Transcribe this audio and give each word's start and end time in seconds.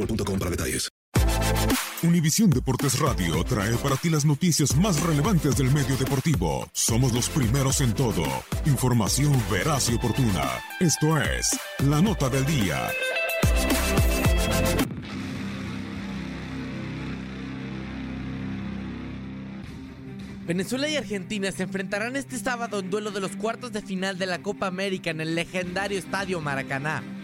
boostmobile.com 0.00 0.38
para 0.38 0.50
detalles. 0.50 0.88
Univisión 2.02 2.48
Deportes 2.48 2.98
Radio 2.98 3.44
trae 3.44 3.76
para 3.76 3.94
ti 3.96 4.08
las 4.08 4.24
noticias 4.24 4.74
más 4.74 5.02
relevantes 5.02 5.56
del 5.56 5.70
medio 5.70 5.96
deportivo. 5.98 6.66
Somos 6.72 7.12
los 7.12 7.28
primeros 7.28 7.82
en 7.82 7.92
todo. 7.92 8.24
Información 8.64 9.32
veraz 9.50 9.90
y 9.90 9.96
oportuna. 9.96 10.48
Esto 10.80 11.18
es 11.18 11.58
La 11.86 12.00
Nota 12.00 12.30
del 12.30 12.46
Día. 12.46 12.88
Venezuela 20.46 20.88
y 20.88 20.96
Argentina 20.96 21.52
se 21.52 21.64
enfrentarán 21.64 22.16
este 22.16 22.38
sábado 22.38 22.80
en 22.80 22.90
duelo 22.90 23.10
de 23.10 23.20
los 23.20 23.36
cuartos 23.36 23.72
de 23.72 23.82
final 23.82 24.18
de 24.18 24.26
la 24.26 24.42
Copa 24.42 24.66
América 24.66 25.10
en 25.10 25.20
el 25.20 25.34
legendario 25.34 25.98
Estadio 25.98 26.40
Maracaná. 26.40 27.19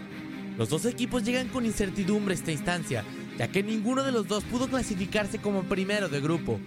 Los 0.57 0.69
dos 0.69 0.85
equipos 0.85 1.23
llegan 1.23 1.49
con 1.49 1.65
incertidumbre 1.65 2.33
a 2.33 2.37
esta 2.37 2.51
instancia, 2.51 3.03
ya 3.37 3.47
que 3.47 3.61
ninguno 3.61 4.03
de 4.03 4.11
los 4.11 4.27
dos 4.27 4.43
pudo 4.43 4.67
clasificarse 4.67 5.37
como 5.37 5.63
primero 5.63 6.09
de 6.09 6.19
grupo. 6.19 6.59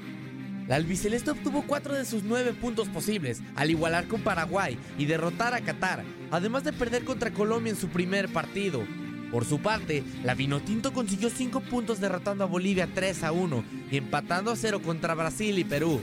La 0.69 0.77
albiceleste 0.77 1.33
obtuvo 1.33 1.65
cuatro 1.67 1.95
de 1.95 2.05
sus 2.05 2.23
nueve 2.23 2.53
puntos 2.53 2.89
posibles, 2.89 3.43
al 3.57 3.71
igualar 3.71 4.07
con 4.07 4.21
Paraguay 4.21 4.79
y 4.97 5.07
derrotar 5.07 5.55
a 5.55 5.61
Qatar, 5.63 6.05
además 6.31 6.63
de 6.63 6.73
perder 6.73 7.05
contra 7.05 7.33
Colombia 7.33 7.71
en 7.71 7.77
su 7.77 7.89
primer 7.89 8.29
partido. 8.29 8.85
Por 9.33 9.45
su 9.45 9.59
parte, 9.59 10.05
la 10.23 10.35
Vinotinto 10.35 10.93
consiguió 10.93 11.29
cinco 11.29 11.61
puntos 11.61 11.99
derrotando 11.99 12.45
a 12.45 12.47
Bolivia 12.47 12.89
3 12.95 13.25
a 13.25 13.33
1 13.33 13.65
y 13.91 13.97
empatando 13.97 14.53
a 14.53 14.57
0 14.57 14.83
contra 14.83 15.15
Brasil 15.15 15.59
y 15.59 15.65
Perú. 15.65 16.01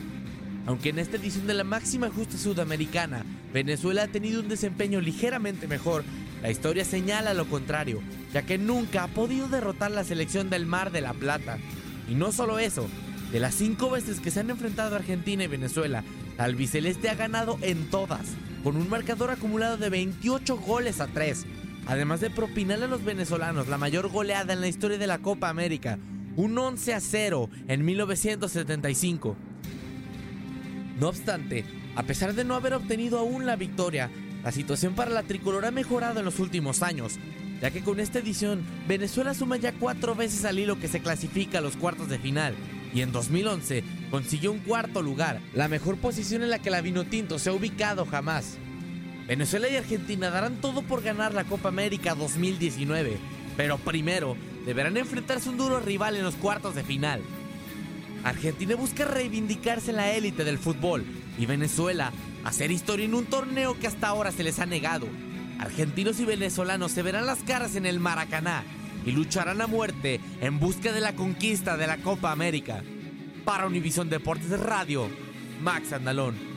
Aunque 0.65 0.89
en 0.89 0.99
esta 0.99 1.15
edición 1.15 1.47
de 1.47 1.53
la 1.53 1.63
máxima 1.63 2.09
justa 2.09 2.37
sudamericana, 2.37 3.25
Venezuela 3.53 4.03
ha 4.03 4.07
tenido 4.07 4.41
un 4.41 4.49
desempeño 4.49 4.99
ligeramente 4.99 5.65
mejor, 5.67 6.03
la 6.41 6.51
historia 6.51 6.85
señala 6.85 7.33
lo 7.33 7.45
contrario, 7.47 8.01
ya 8.33 8.43
que 8.43 8.57
nunca 8.57 9.03
ha 9.03 9.07
podido 9.07 9.47
derrotar 9.47 9.91
la 9.91 10.03
selección 10.03 10.49
del 10.49 10.65
Mar 10.65 10.91
de 10.91 11.01
la 11.01 11.13
Plata. 11.13 11.57
Y 12.09 12.15
no 12.15 12.31
solo 12.31 12.59
eso, 12.59 12.87
de 13.31 13.39
las 13.39 13.55
cinco 13.55 13.89
veces 13.89 14.19
que 14.19 14.31
se 14.31 14.39
han 14.39 14.49
enfrentado 14.49 14.95
Argentina 14.95 15.43
y 15.43 15.47
Venezuela, 15.47 16.03
la 16.37 16.43
albiceleste 16.43 17.09
ha 17.09 17.15
ganado 17.15 17.57
en 17.61 17.89
todas, 17.89 18.27
con 18.63 18.77
un 18.77 18.89
marcador 18.89 19.31
acumulado 19.31 19.77
de 19.77 19.89
28 19.89 20.57
goles 20.57 21.01
a 21.01 21.07
3, 21.07 21.45
además 21.87 22.21
de 22.21 22.29
propinarle 22.29 22.85
a 22.85 22.89
los 22.89 23.03
venezolanos 23.03 23.67
la 23.67 23.77
mayor 23.77 24.09
goleada 24.09 24.53
en 24.53 24.61
la 24.61 24.67
historia 24.67 24.97
de 24.97 25.07
la 25.07 25.19
Copa 25.19 25.49
América, 25.49 25.97
un 26.35 26.57
11 26.57 26.93
a 26.93 26.99
0 26.99 27.49
en 27.67 27.83
1975. 27.83 29.35
No 30.99 31.09
obstante, 31.09 31.65
a 31.95 32.03
pesar 32.03 32.33
de 32.33 32.43
no 32.43 32.55
haber 32.55 32.73
obtenido 32.73 33.19
aún 33.19 33.45
la 33.45 33.55
victoria, 33.55 34.11
la 34.47 34.53
situación 34.53 34.93
para 34.93 35.11
la 35.11 35.23
tricolor 35.23 35.65
ha 35.65 35.71
mejorado 35.71 36.19
en 36.19 36.25
los 36.25 36.39
últimos 36.39 36.81
años, 36.81 37.19
ya 37.61 37.69
que 37.69 37.81
con 37.81 37.99
esta 37.99 38.19
edición 38.19 38.63
Venezuela 38.87 39.33
suma 39.33 39.57
ya 39.57 39.73
cuatro 39.73 40.15
veces 40.15 40.45
al 40.45 40.57
hilo 40.57 40.79
que 40.79 40.87
se 40.87 41.01
clasifica 41.01 41.57
a 41.57 41.61
los 41.61 41.75
cuartos 41.75 42.07
de 42.07 42.17
final, 42.17 42.55
y 42.93 43.01
en 43.01 43.11
2011 43.11 43.83
consiguió 44.09 44.53
un 44.53 44.59
cuarto 44.59 45.01
lugar, 45.01 45.41
la 45.53 45.67
mejor 45.67 45.97
posición 45.97 46.43
en 46.43 46.49
la 46.49 46.59
que 46.59 46.69
la 46.69 46.79
Vinotinto 46.79 47.39
se 47.39 47.49
ha 47.49 47.53
ubicado 47.53 48.05
jamás. 48.05 48.57
Venezuela 49.27 49.67
y 49.67 49.75
Argentina 49.75 50.29
darán 50.29 50.61
todo 50.61 50.81
por 50.81 51.03
ganar 51.03 51.33
la 51.33 51.43
Copa 51.43 51.67
América 51.67 52.15
2019, 52.15 53.17
pero 53.57 53.77
primero 53.77 54.37
deberán 54.65 54.95
enfrentarse 54.95 55.49
a 55.49 55.51
un 55.51 55.57
duro 55.57 55.81
rival 55.81 56.15
en 56.15 56.23
los 56.23 56.35
cuartos 56.35 56.73
de 56.73 56.85
final. 56.85 57.19
Argentina 58.23 58.75
busca 58.75 59.05
reivindicarse 59.05 59.91
en 59.91 59.97
la 59.97 60.11
élite 60.13 60.43
del 60.43 60.57
fútbol 60.57 61.05
y 61.37 61.45
Venezuela 61.45 62.11
hacer 62.43 62.71
historia 62.71 63.05
en 63.05 63.13
un 63.13 63.25
torneo 63.25 63.77
que 63.79 63.87
hasta 63.87 64.07
ahora 64.07 64.31
se 64.31 64.43
les 64.43 64.59
ha 64.59 64.65
negado. 64.65 65.07
Argentinos 65.59 66.19
y 66.19 66.25
venezolanos 66.25 66.91
se 66.91 67.01
verán 67.01 67.25
las 67.25 67.39
caras 67.39 67.75
en 67.75 67.85
el 67.85 67.99
Maracaná 67.99 68.63
y 69.05 69.11
lucharán 69.11 69.61
a 69.61 69.67
muerte 69.67 70.19
en 70.41 70.59
busca 70.59 70.91
de 70.91 71.01
la 71.01 71.15
conquista 71.15 71.77
de 71.77 71.87
la 71.87 71.97
Copa 71.97 72.31
América. 72.31 72.83
Para 73.45 73.67
Univisión 73.67 74.09
Deportes 74.09 74.59
Radio, 74.59 75.09
Max 75.61 75.93
Andalón. 75.93 76.56